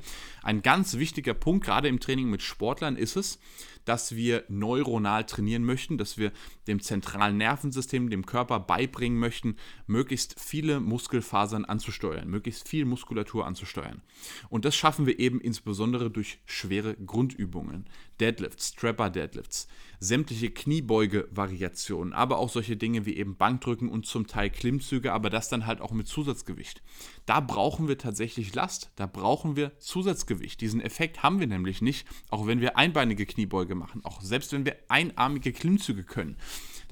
Ein 0.43 0.63
ganz 0.63 0.97
wichtiger 0.97 1.35
Punkt, 1.35 1.65
gerade 1.65 1.89
im 1.89 2.01
Training 2.01 2.29
mit 2.29 2.43
Sportlern, 2.43 2.97
ist 2.97 3.17
es, 3.17 3.39
dass 3.85 4.15
wir 4.15 4.45
neuronal 4.49 5.25
trainieren 5.25 5.65
möchten, 5.65 5.99
dass 5.99 6.19
wir 6.19 6.33
dem 6.67 6.81
zentralen 6.81 7.37
Nervensystem, 7.37 8.11
dem 8.11 8.27
Körper 8.27 8.61
beibringen 8.61 9.19
möchten, 9.19 9.57
möglichst 9.87 10.39
viele 10.39 10.81
Muskelfasern 10.81 11.65
anzusteuern, 11.65 12.29
möglichst 12.29 12.69
viel 12.69 12.85
Muskulatur 12.85 13.47
anzusteuern. 13.47 14.03
Und 14.49 14.65
das 14.65 14.77
schaffen 14.77 15.07
wir 15.07 15.19
eben 15.19 15.41
insbesondere 15.41 16.11
durch 16.11 16.39
schwere 16.47 16.95
Grundübungen, 16.95 17.87
Deadlifts, 18.21 18.69
Strapper 18.69 19.11
Deadlifts, 19.11 19.67
sämtliche 19.99 20.51
Kniebeuge-Variationen, 20.51 22.13
aber 22.13 22.39
auch 22.39 22.51
solche 22.51 22.77
Dinge 22.77 23.07
wie 23.07 23.17
eben 23.17 23.37
Bankdrücken 23.37 23.89
und 23.89 24.07
zum 24.07 24.27
Teil 24.27 24.51
Klimmzüge, 24.51 25.13
aber 25.13 25.31
das 25.31 25.49
dann 25.49 25.67
halt 25.67 25.81
auch 25.81 25.93
mit 25.93 26.07
Zusatzgewicht. 26.07 26.83
Da 27.27 27.41
brauchen 27.41 27.87
wir 27.87 27.99
tatsächlich 27.99 28.55
Last, 28.55 28.91
da 28.97 29.07
brauchen 29.07 29.55
wir 29.55 29.79
Zusatzgewicht. 29.79 30.61
Diesen 30.61 30.81
Effekt 30.81 31.23
haben 31.23 31.39
wir 31.39 31.47
nämlich 31.47 31.81
nicht, 31.81 32.07
auch 32.31 32.47
wenn 32.47 32.61
wir 32.61 32.77
einbeinige 32.77 33.27
Kniebeuge 33.27 33.75
machen, 33.75 34.05
auch 34.05 34.21
selbst 34.21 34.53
wenn 34.53 34.65
wir 34.65 34.77
einarmige 34.89 35.53
Klimmzüge 35.53 36.03
können. 36.03 36.37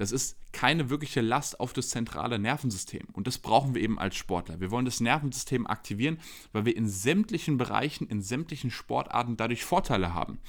Das 0.01 0.11
ist 0.11 0.35
keine 0.51 0.89
wirkliche 0.89 1.21
Last 1.21 1.59
auf 1.59 1.73
das 1.73 1.89
zentrale 1.89 2.39
Nervensystem. 2.39 3.03
Und 3.13 3.27
das 3.27 3.37
brauchen 3.37 3.75
wir 3.75 3.83
eben 3.83 3.99
als 3.99 4.15
Sportler. 4.15 4.59
Wir 4.59 4.71
wollen 4.71 4.85
das 4.85 4.99
Nervensystem 4.99 5.67
aktivieren, 5.67 6.17
weil 6.53 6.65
wir 6.65 6.75
in 6.75 6.89
sämtlichen 6.89 7.59
Bereichen, 7.59 8.07
in 8.07 8.23
sämtlichen 8.23 8.71
Sportarten 8.71 9.37
dadurch 9.37 9.63
Vorteile 9.63 10.15
haben. 10.15 10.39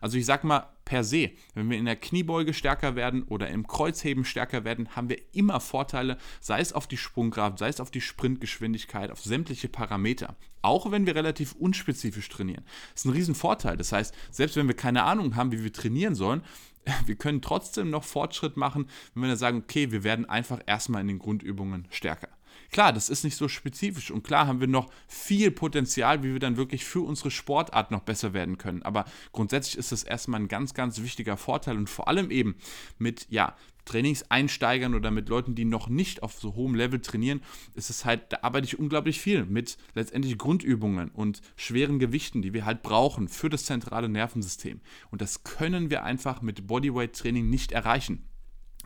Also 0.00 0.16
ich 0.16 0.24
sag 0.24 0.44
mal 0.44 0.66
per 0.86 1.04
se, 1.04 1.30
wenn 1.52 1.68
wir 1.68 1.76
in 1.76 1.84
der 1.84 1.96
Kniebeuge 1.96 2.54
stärker 2.54 2.96
werden 2.96 3.24
oder 3.24 3.48
im 3.48 3.66
Kreuzheben 3.66 4.24
stärker 4.24 4.64
werden, 4.64 4.96
haben 4.96 5.10
wir 5.10 5.18
immer 5.32 5.60
Vorteile, 5.60 6.16
sei 6.40 6.60
es 6.60 6.72
auf 6.72 6.86
die 6.86 6.96
Sprungkraft, 6.96 7.58
sei 7.58 7.68
es 7.68 7.80
auf 7.80 7.90
die 7.90 8.00
Sprintgeschwindigkeit, 8.00 9.10
auf 9.10 9.20
sämtliche 9.20 9.68
Parameter. 9.68 10.36
Auch 10.62 10.90
wenn 10.90 11.06
wir 11.06 11.14
relativ 11.14 11.52
unspezifisch 11.52 12.28
trainieren. 12.30 12.64
Das 12.92 13.02
ist 13.02 13.04
ein 13.04 13.12
Riesenvorteil. 13.12 13.76
Das 13.76 13.92
heißt, 13.92 14.14
selbst 14.30 14.56
wenn 14.56 14.68
wir 14.68 14.76
keine 14.76 15.02
Ahnung 15.02 15.36
haben, 15.36 15.52
wie 15.52 15.64
wir 15.64 15.72
trainieren 15.72 16.14
sollen, 16.14 16.42
wir 17.06 17.14
können 17.14 17.42
trotzdem 17.42 17.90
noch 17.90 18.04
Fortschritt 18.04 18.56
machen, 18.56 18.88
wenn 19.14 19.22
wir 19.22 19.28
dann 19.28 19.38
sagen, 19.38 19.58
okay, 19.58 19.90
wir 19.92 20.04
werden 20.04 20.28
einfach 20.28 20.60
erstmal 20.66 21.02
in 21.02 21.08
den 21.08 21.18
Grundübungen 21.18 21.86
stärker. 21.90 22.28
Klar, 22.70 22.92
das 22.92 23.10
ist 23.10 23.24
nicht 23.24 23.36
so 23.36 23.48
spezifisch 23.48 24.10
und 24.10 24.24
klar 24.24 24.46
haben 24.46 24.60
wir 24.60 24.66
noch 24.66 24.90
viel 25.06 25.50
Potenzial, 25.50 26.22
wie 26.22 26.32
wir 26.32 26.40
dann 26.40 26.56
wirklich 26.56 26.84
für 26.84 27.00
unsere 27.00 27.30
Sportart 27.30 27.90
noch 27.90 28.00
besser 28.00 28.32
werden 28.32 28.56
können. 28.56 28.82
Aber 28.82 29.04
grundsätzlich 29.32 29.76
ist 29.76 29.92
das 29.92 30.02
erstmal 30.02 30.40
ein 30.40 30.48
ganz, 30.48 30.72
ganz 30.72 31.02
wichtiger 31.02 31.36
Vorteil 31.36 31.76
und 31.76 31.90
vor 31.90 32.08
allem 32.08 32.30
eben 32.30 32.56
mit, 32.98 33.26
ja, 33.28 33.56
Trainingseinsteigern 33.84 34.94
oder 34.94 35.10
mit 35.10 35.28
Leuten, 35.28 35.54
die 35.54 35.64
noch 35.64 35.88
nicht 35.88 36.22
auf 36.22 36.34
so 36.34 36.54
hohem 36.54 36.74
Level 36.74 37.00
trainieren, 37.00 37.42
ist 37.74 37.90
es 37.90 38.04
halt, 38.04 38.32
da 38.32 38.38
arbeite 38.42 38.66
ich 38.66 38.78
unglaublich 38.78 39.20
viel 39.20 39.44
mit 39.44 39.76
letztendlich 39.94 40.38
Grundübungen 40.38 41.10
und 41.10 41.40
schweren 41.56 41.98
Gewichten, 41.98 42.42
die 42.42 42.52
wir 42.52 42.64
halt 42.64 42.82
brauchen 42.82 43.28
für 43.28 43.48
das 43.48 43.64
zentrale 43.64 44.08
Nervensystem. 44.08 44.80
Und 45.10 45.20
das 45.20 45.44
können 45.44 45.90
wir 45.90 46.04
einfach 46.04 46.42
mit 46.42 46.66
Bodyweight-Training 46.66 47.48
nicht 47.48 47.72
erreichen. 47.72 48.28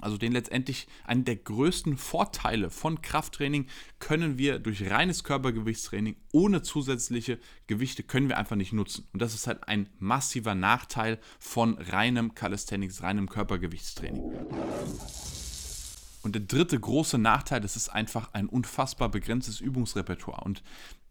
Also 0.01 0.19
den 0.19 0.33
letztendlich 0.33 0.87
einen 1.05 1.25
der 1.25 1.37
größten 1.37 1.97
Vorteile 1.97 2.71
von 2.71 3.01
Krafttraining 3.01 3.67
können 3.99 4.39
wir 4.39 4.59
durch 4.59 4.91
reines 4.91 5.25
Körpergewichtstraining 5.25 6.17
ohne 6.33 6.63
zusätzliche 6.63 7.39
Gewichte 7.67 8.03
können 8.03 8.29
wir 8.29 8.37
einfach 8.37 8.57
nicht 8.57 8.73
nutzen. 8.73 9.09
Und 9.13 9.23
das 9.23 9.35
ist 9.35 9.47
halt 9.47 9.67
ein 9.69 9.89
massiver 9.99 10.55
Nachteil 10.55 11.19
von 11.39 11.79
reinem 11.79 12.35
Calisthenics, 12.35 13.03
reinem 13.03 13.29
Körpergewichtstraining. 13.29 14.23
Und 16.23 16.35
der 16.35 16.43
dritte 16.43 16.79
große 16.79 17.19
Nachteil, 17.19 17.61
das 17.61 17.77
ist 17.77 17.89
einfach 17.89 18.35
ein 18.35 18.49
unfassbar 18.49 19.09
begrenztes 19.09 19.61
Übungsrepertoire. 19.61 20.43
Und 20.45 20.63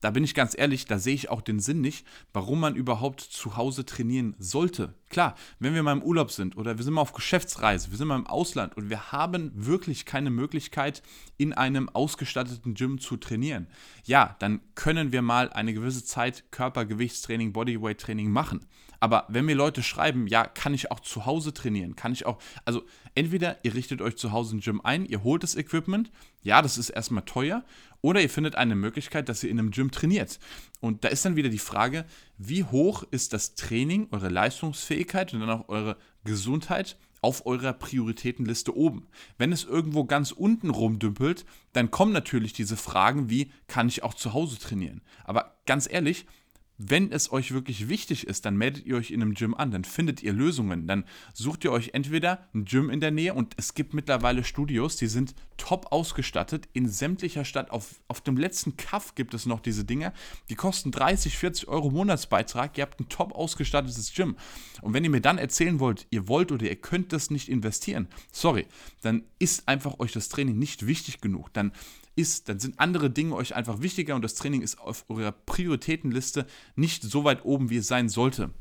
da 0.05 0.11
bin 0.11 0.23
ich 0.23 0.35
ganz 0.35 0.55
ehrlich, 0.55 0.85
da 0.85 0.99
sehe 0.99 1.15
ich 1.15 1.31
auch 1.31 1.41
den 1.41 1.59
Sinn 1.59 1.81
nicht, 1.81 2.05
warum 2.31 2.59
man 2.59 2.75
überhaupt 2.75 3.21
zu 3.21 3.57
Hause 3.57 3.87
trainieren 3.87 4.35
sollte. 4.37 4.93
Klar, 5.09 5.33
wenn 5.57 5.73
wir 5.73 5.81
mal 5.81 5.93
im 5.93 6.03
Urlaub 6.03 6.29
sind 6.29 6.57
oder 6.57 6.77
wir 6.77 6.83
sind 6.83 6.93
mal 6.93 7.01
auf 7.01 7.13
Geschäftsreise, 7.13 7.89
wir 7.89 7.97
sind 7.97 8.09
mal 8.09 8.15
im 8.19 8.27
Ausland 8.27 8.77
und 8.77 8.91
wir 8.91 9.11
haben 9.11 9.51
wirklich 9.55 10.05
keine 10.05 10.29
Möglichkeit, 10.29 11.01
in 11.37 11.53
einem 11.53 11.89
ausgestatteten 11.89 12.75
Gym 12.75 12.99
zu 12.99 13.17
trainieren. 13.17 13.65
Ja, 14.03 14.35
dann 14.37 14.61
können 14.75 15.11
wir 15.11 15.23
mal 15.23 15.51
eine 15.51 15.73
gewisse 15.73 16.05
Zeit 16.05 16.51
Körpergewichtstraining, 16.51 17.51
Bodyweight-Training 17.51 18.29
machen. 18.29 18.63
Aber 18.99 19.25
wenn 19.27 19.45
mir 19.45 19.55
Leute 19.55 19.83
schreiben, 19.83 20.27
ja, 20.27 20.45
kann 20.45 20.73
ich 20.73 20.91
auch 20.91 20.99
zu 20.99 21.25
Hause 21.25 21.53
trainieren, 21.53 21.95
kann 21.95 22.13
ich 22.13 22.25
auch, 22.25 22.37
also 22.63 22.83
entweder 23.13 23.57
ihr 23.63 23.73
richtet 23.73 24.01
euch 24.01 24.17
zu 24.17 24.31
Hause 24.31 24.57
ein 24.57 24.61
Gym 24.61 24.81
ein, 24.81 25.05
ihr 25.05 25.23
holt 25.23 25.43
das 25.43 25.55
Equipment, 25.55 26.11
ja, 26.43 26.61
das 26.61 26.77
ist 26.77 26.89
erstmal 26.89 27.25
teuer, 27.25 27.63
oder 28.05 28.21
ihr 28.21 28.29
findet 28.29 28.55
eine 28.55 28.75
Möglichkeit, 28.75 29.29
dass 29.29 29.43
ihr 29.43 29.49
in 29.49 29.57
einem 29.57 29.71
Gym 29.71 29.89
trainiert. 29.89 30.37
Und 30.79 31.03
da 31.03 31.07
ist 31.07 31.25
dann 31.25 31.35
wieder 31.35 31.49
die 31.49 31.57
Frage, 31.57 32.05
wie 32.37 32.63
hoch 32.63 33.03
ist 33.09 33.33
das 33.33 33.55
Training, 33.55 34.09
eure 34.11 34.29
Leistungsfähigkeit 34.29 35.33
und 35.33 35.39
dann 35.39 35.49
auch 35.49 35.69
eure 35.69 35.97
Gesundheit 36.23 36.97
auf 37.21 37.47
eurer 37.47 37.73
Prioritätenliste 37.73 38.77
oben. 38.77 39.07
Wenn 39.39 39.51
es 39.51 39.63
irgendwo 39.63 40.05
ganz 40.05 40.31
unten 40.31 40.69
rumdümpelt, 40.69 41.45
dann 41.73 41.89
kommen 41.89 42.13
natürlich 42.13 42.53
diese 42.53 42.77
Fragen 42.77 43.31
wie, 43.31 43.51
kann 43.65 43.87
ich 43.87 44.03
auch 44.03 44.13
zu 44.13 44.33
Hause 44.33 44.59
trainieren? 44.59 45.01
Aber 45.23 45.55
ganz 45.65 45.89
ehrlich, 45.91 46.27
wenn 46.77 47.11
es 47.11 47.31
euch 47.31 47.53
wirklich 47.53 47.87
wichtig 47.87 48.27
ist, 48.27 48.45
dann 48.45 48.57
meldet 48.57 48.85
ihr 48.85 48.97
euch 48.97 49.11
in 49.11 49.21
einem 49.21 49.33
Gym 49.33 49.53
an, 49.53 49.71
dann 49.71 49.85
findet 49.85 50.21
ihr 50.23 50.33
Lösungen. 50.33 50.87
Dann 50.87 51.05
sucht 51.33 51.63
ihr 51.63 51.71
euch 51.71 51.91
entweder 51.93 52.47
ein 52.53 52.65
Gym 52.65 52.89
in 52.89 52.99
der 52.99 53.11
Nähe 53.11 53.33
und 53.33 53.53
es 53.57 53.73
gibt 53.73 53.93
mittlerweile 53.93 54.43
Studios, 54.43 54.97
die 54.97 55.07
sind 55.07 55.35
top 55.57 55.91
ausgestattet 55.91 56.67
in 56.73 56.89
sämtlicher 56.89 57.45
Stadt. 57.45 57.71
Auf, 57.71 58.01
auf 58.07 58.19
dem 58.19 58.35
letzten 58.35 58.75
Kaff 58.75 59.15
gibt 59.15 59.33
es 59.33 59.45
noch 59.45 59.61
diese 59.61 59.85
Dinger, 59.85 60.13
die 60.49 60.55
kosten 60.55 60.91
30, 60.91 61.37
40 61.37 61.67
Euro 61.69 61.89
Monatsbeitrag. 61.89 62.77
Ihr 62.77 62.81
habt 62.81 62.99
ein 62.99 63.09
top 63.09 63.33
ausgestattetes 63.33 64.13
Gym. 64.13 64.35
Und 64.81 64.93
wenn 64.93 65.03
ihr 65.03 65.09
mir 65.09 65.21
dann 65.21 65.37
erzählen 65.37 65.79
wollt, 65.79 66.07
ihr 66.09 66.27
wollt 66.27 66.51
oder 66.51 66.65
ihr 66.65 66.75
könnt 66.75 67.13
das 67.13 67.29
nicht 67.29 67.47
investieren, 67.47 68.07
sorry, 68.31 68.65
dann 69.01 69.23
ist 69.39 69.67
einfach 69.67 69.99
euch 69.99 70.11
das 70.11 70.27
Training 70.27 70.59
nicht 70.59 70.85
wichtig 70.85 71.21
genug. 71.21 71.53
Dann 71.53 71.71
ist, 72.15 72.49
dann 72.49 72.59
sind 72.59 72.79
andere 72.79 73.09
Dinge 73.09 73.35
euch 73.35 73.55
einfach 73.55 73.81
wichtiger 73.81 74.15
und 74.15 74.21
das 74.21 74.35
Training 74.35 74.61
ist 74.61 74.79
auf 74.79 75.05
eurer 75.09 75.31
Prioritätenliste 75.31 76.45
nicht 76.75 77.03
so 77.03 77.23
weit 77.23 77.45
oben, 77.45 77.69
wie 77.69 77.77
es 77.77 77.87
sein 77.87 78.09
sollte. 78.09 78.51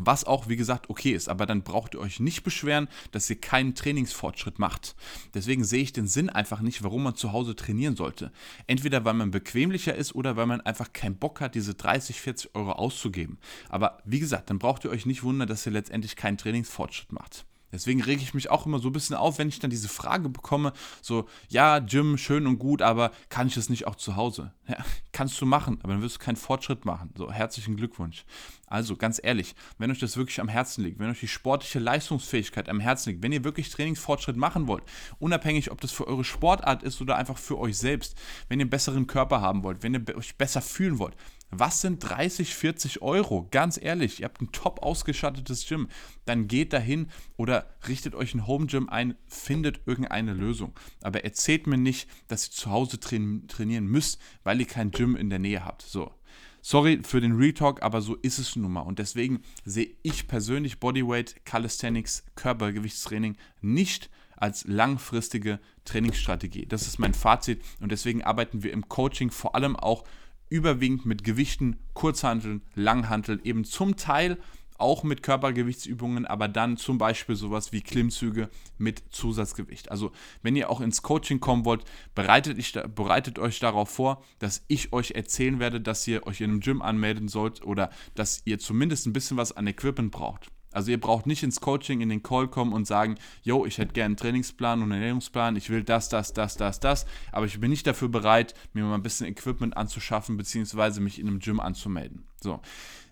Was 0.00 0.24
auch, 0.24 0.48
wie 0.48 0.56
gesagt, 0.56 0.90
okay 0.90 1.10
ist, 1.12 1.28
aber 1.28 1.44
dann 1.44 1.62
braucht 1.62 1.94
ihr 1.94 2.00
euch 2.00 2.20
nicht 2.20 2.44
beschweren, 2.44 2.88
dass 3.10 3.28
ihr 3.28 3.40
keinen 3.40 3.74
Trainingsfortschritt 3.74 4.58
macht. 4.58 4.94
Deswegen 5.34 5.64
sehe 5.64 5.82
ich 5.82 5.92
den 5.92 6.06
Sinn 6.06 6.30
einfach 6.30 6.60
nicht, 6.60 6.84
warum 6.84 7.02
man 7.02 7.16
zu 7.16 7.32
Hause 7.32 7.56
trainieren 7.56 7.96
sollte. 7.96 8.30
Entweder 8.66 9.04
weil 9.04 9.14
man 9.14 9.32
bequemlicher 9.32 9.94
ist 9.94 10.14
oder 10.14 10.36
weil 10.36 10.46
man 10.46 10.60
einfach 10.60 10.92
keinen 10.92 11.16
Bock 11.16 11.40
hat, 11.40 11.54
diese 11.54 11.74
30, 11.74 12.20
40 12.20 12.54
Euro 12.54 12.72
auszugeben. 12.72 13.38
Aber 13.68 13.98
wie 14.04 14.20
gesagt, 14.20 14.50
dann 14.50 14.60
braucht 14.60 14.84
ihr 14.84 14.90
euch 14.90 15.04
nicht 15.04 15.24
wundern, 15.24 15.48
dass 15.48 15.66
ihr 15.66 15.72
letztendlich 15.72 16.14
keinen 16.14 16.38
Trainingsfortschritt 16.38 17.12
macht. 17.12 17.44
Deswegen 17.72 18.02
rege 18.02 18.22
ich 18.22 18.34
mich 18.34 18.50
auch 18.50 18.66
immer 18.66 18.78
so 18.78 18.88
ein 18.88 18.92
bisschen 18.92 19.16
auf, 19.16 19.38
wenn 19.38 19.48
ich 19.48 19.58
dann 19.58 19.70
diese 19.70 19.88
Frage 19.88 20.28
bekomme, 20.28 20.72
so, 21.02 21.28
ja, 21.48 21.78
Gym, 21.80 22.16
schön 22.16 22.46
und 22.46 22.58
gut, 22.58 22.82
aber 22.82 23.12
kann 23.28 23.46
ich 23.46 23.54
das 23.54 23.68
nicht 23.68 23.86
auch 23.86 23.96
zu 23.96 24.16
Hause? 24.16 24.52
Ja, 24.66 24.76
kannst 25.12 25.40
du 25.40 25.46
machen, 25.46 25.78
aber 25.82 25.92
dann 25.92 26.02
wirst 26.02 26.16
du 26.16 26.24
keinen 26.24 26.36
Fortschritt 26.36 26.84
machen. 26.84 27.12
So, 27.16 27.30
herzlichen 27.30 27.76
Glückwunsch. 27.76 28.24
Also, 28.66 28.96
ganz 28.96 29.20
ehrlich, 29.22 29.54
wenn 29.78 29.90
euch 29.90 29.98
das 29.98 30.16
wirklich 30.16 30.40
am 30.40 30.48
Herzen 30.48 30.84
liegt, 30.84 30.98
wenn 30.98 31.10
euch 31.10 31.20
die 31.20 31.28
sportliche 31.28 31.78
Leistungsfähigkeit 31.78 32.68
am 32.68 32.80
Herzen 32.80 33.10
liegt, 33.10 33.22
wenn 33.22 33.32
ihr 33.32 33.44
wirklich 33.44 33.70
Trainingsfortschritt 33.70 34.36
machen 34.36 34.66
wollt, 34.66 34.84
unabhängig, 35.18 35.70
ob 35.70 35.80
das 35.80 35.92
für 35.92 36.06
eure 36.06 36.24
Sportart 36.24 36.82
ist 36.82 37.00
oder 37.00 37.16
einfach 37.16 37.38
für 37.38 37.58
euch 37.58 37.78
selbst, 37.78 38.16
wenn 38.48 38.60
ihr 38.60 38.64
einen 38.64 38.70
besseren 38.70 39.06
Körper 39.06 39.40
haben 39.40 39.62
wollt, 39.62 39.82
wenn 39.82 39.94
ihr 39.94 40.16
euch 40.16 40.36
besser 40.36 40.60
fühlen 40.60 40.98
wollt, 40.98 41.16
Was 41.50 41.80
sind 41.80 42.00
30, 42.00 42.54
40 42.54 43.00
Euro? 43.00 43.48
Ganz 43.50 43.80
ehrlich, 43.80 44.20
ihr 44.20 44.26
habt 44.26 44.42
ein 44.42 44.52
top 44.52 44.82
ausgestattetes 44.82 45.66
Gym. 45.66 45.88
Dann 46.26 46.46
geht 46.46 46.74
dahin 46.74 47.08
oder 47.36 47.74
richtet 47.88 48.14
euch 48.14 48.34
ein 48.34 48.46
Home 48.46 48.66
Gym 48.66 48.88
ein, 48.88 49.14
findet 49.26 49.80
irgendeine 49.86 50.34
Lösung. 50.34 50.74
Aber 51.02 51.24
erzählt 51.24 51.66
mir 51.66 51.78
nicht, 51.78 52.08
dass 52.28 52.48
ihr 52.48 52.52
zu 52.52 52.70
Hause 52.70 53.00
trainieren 53.00 53.86
müsst, 53.86 54.20
weil 54.44 54.60
ihr 54.60 54.66
kein 54.66 54.90
Gym 54.90 55.16
in 55.16 55.30
der 55.30 55.38
Nähe 55.38 55.64
habt. 55.64 55.82
So. 55.82 56.12
Sorry 56.60 57.00
für 57.02 57.20
den 57.20 57.36
Retalk, 57.36 57.82
aber 57.82 58.02
so 58.02 58.16
ist 58.16 58.38
es 58.38 58.54
nun 58.54 58.72
mal. 58.72 58.82
Und 58.82 58.98
deswegen 58.98 59.40
sehe 59.64 59.94
ich 60.02 60.28
persönlich 60.28 60.80
Bodyweight, 60.80 61.46
Calisthenics, 61.46 62.24
Körpergewichtstraining 62.34 63.36
nicht 63.62 64.10
als 64.36 64.64
langfristige 64.66 65.60
Trainingsstrategie. 65.84 66.66
Das 66.66 66.86
ist 66.86 66.98
mein 66.98 67.14
Fazit 67.14 67.62
und 67.80 67.90
deswegen 67.90 68.22
arbeiten 68.22 68.62
wir 68.62 68.72
im 68.72 68.88
Coaching 68.88 69.30
vor 69.30 69.54
allem 69.54 69.76
auch 69.76 70.04
überwiegend 70.48 71.06
mit 71.06 71.24
Gewichten, 71.24 71.76
Kurzhanteln, 71.94 72.62
Langhanteln, 72.74 73.40
eben 73.44 73.64
zum 73.64 73.96
Teil 73.96 74.38
auch 74.78 75.02
mit 75.02 75.22
Körpergewichtsübungen, 75.22 76.24
aber 76.24 76.48
dann 76.48 76.76
zum 76.76 76.98
Beispiel 76.98 77.34
sowas 77.34 77.72
wie 77.72 77.80
Klimmzüge 77.80 78.48
mit 78.78 79.02
Zusatzgewicht. 79.10 79.90
Also 79.90 80.12
wenn 80.42 80.56
ihr 80.56 80.70
auch 80.70 80.80
ins 80.80 81.02
Coaching 81.02 81.40
kommen 81.40 81.64
wollt, 81.64 81.84
bereitet, 82.14 82.58
ich, 82.58 82.72
bereitet 82.94 83.38
euch 83.38 83.58
darauf 83.58 83.90
vor, 83.90 84.22
dass 84.38 84.64
ich 84.68 84.92
euch 84.92 85.12
erzählen 85.12 85.58
werde, 85.58 85.80
dass 85.80 86.06
ihr 86.06 86.26
euch 86.26 86.40
in 86.40 86.50
einem 86.50 86.60
Gym 86.60 86.80
anmelden 86.80 87.28
sollt 87.28 87.62
oder 87.64 87.90
dass 88.14 88.42
ihr 88.44 88.58
zumindest 88.58 89.06
ein 89.06 89.12
bisschen 89.12 89.36
was 89.36 89.52
an 89.52 89.66
Equipment 89.66 90.12
braucht. 90.12 90.48
Also 90.72 90.90
ihr 90.90 91.00
braucht 91.00 91.26
nicht 91.26 91.42
ins 91.42 91.60
Coaching, 91.60 92.00
in 92.00 92.08
den 92.08 92.22
Call 92.22 92.48
kommen 92.48 92.72
und 92.72 92.86
sagen, 92.86 93.16
yo, 93.42 93.64
ich 93.64 93.78
hätte 93.78 93.92
gerne 93.92 94.06
einen 94.06 94.16
Trainingsplan 94.16 94.82
und 94.82 94.92
einen 94.92 95.00
Ernährungsplan, 95.00 95.56
ich 95.56 95.70
will 95.70 95.82
das, 95.82 96.08
das, 96.08 96.32
das, 96.32 96.56
das, 96.56 96.80
das, 96.80 97.06
aber 97.32 97.46
ich 97.46 97.58
bin 97.58 97.70
nicht 97.70 97.86
dafür 97.86 98.08
bereit, 98.08 98.54
mir 98.74 98.84
mal 98.84 98.94
ein 98.94 99.02
bisschen 99.02 99.26
Equipment 99.26 99.76
anzuschaffen, 99.76 100.36
beziehungsweise 100.36 101.00
mich 101.00 101.18
in 101.18 101.26
einem 101.26 101.38
Gym 101.38 101.60
anzumelden. 101.60 102.26
So, 102.40 102.60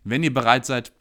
wenn 0.04 0.22
ihr 0.22 0.34
bereit 0.34 0.66
seid, 0.66 0.92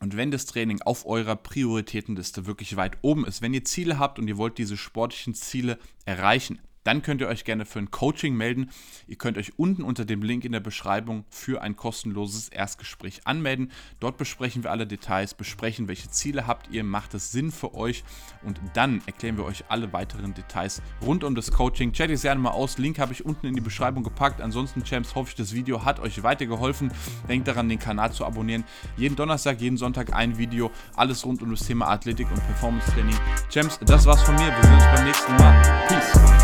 und 0.00 0.16
wenn 0.16 0.30
das 0.30 0.46
Training 0.46 0.80
auf 0.82 1.06
eurer 1.06 1.34
Prioritätenliste 1.34 2.46
wirklich 2.46 2.76
weit 2.76 2.98
oben 3.02 3.26
ist, 3.26 3.42
wenn 3.42 3.52
ihr 3.52 3.64
Ziele 3.64 3.98
habt 3.98 4.20
und 4.20 4.28
ihr 4.28 4.36
wollt 4.36 4.58
diese 4.58 4.76
sportlichen 4.76 5.34
Ziele 5.34 5.78
erreichen, 6.04 6.60
dann 6.88 7.02
könnt 7.02 7.20
ihr 7.20 7.28
euch 7.28 7.44
gerne 7.44 7.66
für 7.66 7.80
ein 7.80 7.90
Coaching 7.90 8.34
melden. 8.34 8.70
Ihr 9.06 9.16
könnt 9.16 9.36
euch 9.36 9.58
unten 9.58 9.82
unter 9.82 10.06
dem 10.06 10.22
Link 10.22 10.46
in 10.46 10.52
der 10.52 10.60
Beschreibung 10.60 11.26
für 11.28 11.60
ein 11.60 11.76
kostenloses 11.76 12.48
Erstgespräch 12.48 13.26
anmelden. 13.26 13.70
Dort 14.00 14.16
besprechen 14.16 14.64
wir 14.64 14.70
alle 14.70 14.86
Details, 14.86 15.34
besprechen, 15.34 15.86
welche 15.86 16.08
Ziele 16.08 16.46
habt 16.46 16.70
ihr, 16.70 16.84
macht 16.84 17.12
es 17.12 17.30
Sinn 17.30 17.52
für 17.52 17.74
euch 17.74 18.04
und 18.42 18.58
dann 18.72 19.02
erklären 19.04 19.36
wir 19.36 19.44
euch 19.44 19.66
alle 19.68 19.92
weiteren 19.92 20.32
Details 20.32 20.80
rund 21.02 21.24
um 21.24 21.34
das 21.34 21.52
Coaching. 21.52 21.92
Chat 21.92 22.08
es 22.08 22.22
gerne 22.22 22.40
mal 22.40 22.52
aus, 22.52 22.78
Link 22.78 22.98
habe 22.98 23.12
ich 23.12 23.22
unten 23.22 23.46
in 23.48 23.54
die 23.54 23.60
Beschreibung 23.60 24.02
gepackt. 24.02 24.40
Ansonsten, 24.40 24.82
Champs, 24.82 25.14
hoffe 25.14 25.28
ich, 25.28 25.36
das 25.36 25.52
Video 25.52 25.84
hat 25.84 26.00
euch 26.00 26.22
weitergeholfen. 26.22 26.90
Denkt 27.28 27.48
daran, 27.48 27.68
den 27.68 27.78
Kanal 27.78 28.12
zu 28.12 28.24
abonnieren. 28.24 28.64
Jeden 28.96 29.14
Donnerstag, 29.14 29.60
jeden 29.60 29.76
Sonntag 29.76 30.14
ein 30.14 30.38
Video, 30.38 30.70
alles 30.96 31.26
rund 31.26 31.42
um 31.42 31.50
das 31.50 31.66
Thema 31.66 31.88
Athletik 31.88 32.30
und 32.30 32.42
Performance 32.46 32.90
Training. 32.92 33.16
Champs, 33.50 33.78
das 33.84 34.06
war's 34.06 34.22
von 34.22 34.36
mir. 34.36 34.46
Wir 34.46 34.62
sehen 34.62 34.72
uns 34.72 34.84
beim 34.84 35.04
nächsten 35.04 35.36
Mal. 35.36 35.86
Peace. 35.88 36.37